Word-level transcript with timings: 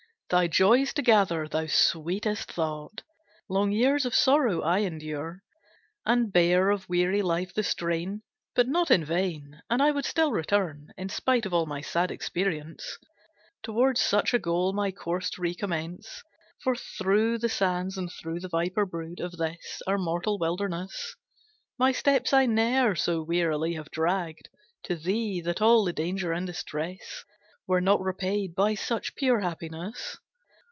Thy 0.29 0.47
joys 0.47 0.93
to 0.93 1.01
gather, 1.01 1.45
thou 1.45 1.65
sweet 1.65 2.23
thought, 2.25 3.01
Long 3.49 3.73
years 3.73 4.05
of 4.05 4.15
sorrow 4.15 4.61
I 4.61 4.79
endure, 4.79 5.43
And 6.05 6.31
bear 6.31 6.69
of 6.69 6.87
weary 6.87 7.21
life 7.21 7.53
the 7.53 7.63
strain; 7.63 8.21
But 8.55 8.69
not 8.69 8.89
in 8.89 9.03
vain! 9.03 9.61
And 9.69 9.81
I 9.83 9.91
would 9.91 10.05
still 10.05 10.31
return, 10.31 10.93
In 10.95 11.09
spite 11.09 11.45
of 11.45 11.53
all 11.53 11.65
my 11.65 11.81
sad 11.81 12.11
experience, 12.11 12.97
Towards 13.61 13.99
such 13.99 14.33
a 14.33 14.39
goal, 14.39 14.71
my 14.71 14.89
course 14.93 15.29
to 15.31 15.41
recommence; 15.41 16.23
For 16.63 16.77
through 16.77 17.39
the 17.39 17.49
sands, 17.49 17.97
and 17.97 18.09
through 18.09 18.39
the 18.39 18.47
viper 18.47 18.85
brood 18.85 19.19
Of 19.19 19.33
this, 19.33 19.81
our 19.85 19.97
mortal 19.97 20.39
wilderness, 20.39 21.13
My 21.77 21.91
steps 21.91 22.31
I 22.31 22.45
ne'er 22.45 22.95
so 22.95 23.21
wearily 23.21 23.73
have 23.73 23.91
dragged 23.91 24.47
To 24.83 24.95
thee, 24.95 25.41
that 25.41 25.61
all 25.61 25.83
the 25.83 25.91
danger 25.91 26.31
and 26.31 26.47
distress 26.47 27.25
Were 27.67 27.79
not 27.81 28.01
repaid 28.01 28.53
by 28.55 28.75
such 28.75 29.15
pure 29.15 29.39
happiness. 29.41 30.17